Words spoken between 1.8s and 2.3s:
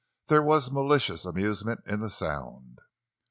in the